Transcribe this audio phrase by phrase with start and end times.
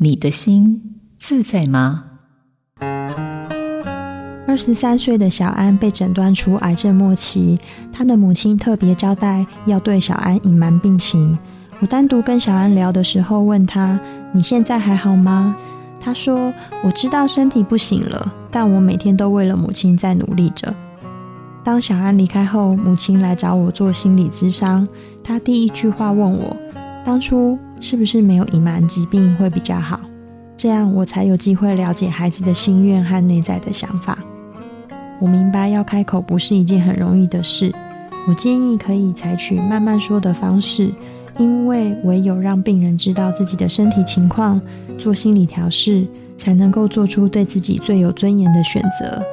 [0.00, 2.04] 你的心自在吗？
[4.46, 7.58] 二十三岁的小安被诊断出癌症末期，
[7.92, 11.36] 她的母亲特别交代要对小安隐瞒病情。
[11.80, 13.98] 我单独跟小安聊的时候，问他
[14.30, 15.56] ：“你现在还好吗？”
[16.00, 16.54] 他说
[16.84, 20.72] ：“我知道身体不行了，但我每天都为了母亲在努力着。”
[21.64, 24.86] 当小安离开后，母亲来找我做心理咨商。
[25.24, 26.56] 他第一句话问我
[27.08, 29.98] ：“当初是不是没有隐瞒疾病会比较好？”
[30.58, 34.18] 这样我才有机会了解孩子的心愿和内在的想法。
[35.18, 37.72] 我明白要开口不是一件很容易的事，
[38.28, 40.92] 我建议可以采取慢慢说的方式，
[41.38, 44.60] 因为唯有让病人知道自己的身体情况，
[44.98, 49.24] 做心理调试，才能够做出对自己最有尊严的选择。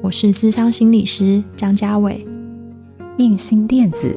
[0.00, 2.24] 我是咨商心理师张家伟，
[3.18, 4.16] 映兴电子，